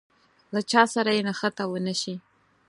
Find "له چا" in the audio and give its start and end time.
0.53-0.81